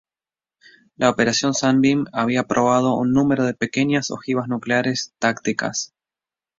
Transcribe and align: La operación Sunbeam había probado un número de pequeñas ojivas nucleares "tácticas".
La 0.95 1.11
operación 1.11 1.53
Sunbeam 1.53 2.07
había 2.11 2.47
probado 2.47 2.95
un 2.97 3.11
número 3.13 3.43
de 3.45 3.53
pequeñas 3.53 4.09
ojivas 4.09 4.47
nucleares 4.47 5.13
"tácticas". 5.19 5.93